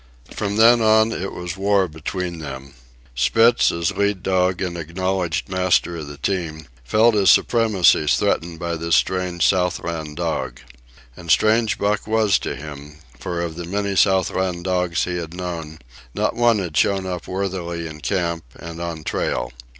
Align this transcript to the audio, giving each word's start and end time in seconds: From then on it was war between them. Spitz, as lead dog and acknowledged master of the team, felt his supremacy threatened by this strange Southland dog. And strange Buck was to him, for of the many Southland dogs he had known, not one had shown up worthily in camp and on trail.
From 0.33 0.55
then 0.55 0.81
on 0.81 1.11
it 1.11 1.31
was 1.31 1.55
war 1.55 1.87
between 1.87 2.39
them. 2.39 2.73
Spitz, 3.13 3.71
as 3.71 3.91
lead 3.91 4.23
dog 4.23 4.59
and 4.59 4.75
acknowledged 4.75 5.47
master 5.47 5.95
of 5.97 6.07
the 6.07 6.17
team, 6.17 6.65
felt 6.83 7.13
his 7.13 7.29
supremacy 7.29 8.07
threatened 8.07 8.57
by 8.57 8.77
this 8.77 8.95
strange 8.95 9.45
Southland 9.47 10.17
dog. 10.17 10.59
And 11.15 11.29
strange 11.29 11.77
Buck 11.77 12.07
was 12.07 12.39
to 12.39 12.55
him, 12.55 12.97
for 13.19 13.41
of 13.41 13.53
the 13.55 13.65
many 13.65 13.95
Southland 13.95 14.63
dogs 14.63 15.03
he 15.03 15.17
had 15.17 15.35
known, 15.35 15.77
not 16.15 16.35
one 16.35 16.57
had 16.57 16.75
shown 16.75 17.05
up 17.05 17.27
worthily 17.27 17.85
in 17.85 18.01
camp 18.01 18.43
and 18.55 18.81
on 18.81 19.03
trail. 19.03 19.53